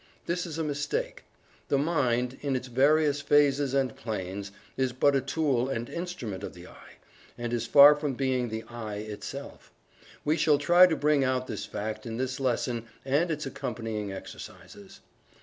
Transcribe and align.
This 0.25 0.47
is 0.47 0.57
a 0.57 0.63
mistake. 0.63 1.25
The 1.67 1.77
Mind, 1.77 2.39
in 2.41 2.55
its 2.55 2.69
various 2.69 3.21
phases 3.21 3.75
and 3.75 3.95
planes, 3.95 4.51
is 4.75 4.93
but 4.93 5.15
a 5.15 5.21
tool 5.21 5.69
and 5.69 5.87
instrument 5.91 6.43
of 6.43 6.55
the 6.55 6.65
"I," 6.65 6.93
and 7.37 7.53
is 7.53 7.67
far 7.67 7.93
from 7.93 8.15
being 8.15 8.49
the 8.49 8.63
"I" 8.67 8.95
itself. 8.95 9.71
We 10.25 10.37
shall 10.37 10.57
try 10.57 10.87
to 10.87 10.95
bring 10.95 11.23
out 11.23 11.45
this 11.45 11.67
fact 11.67 12.07
in 12.07 12.17
this 12.17 12.39
lesson 12.39 12.87
and 13.05 13.29
its 13.29 13.45
accompanying 13.45 14.11
exercises. 14.11 15.01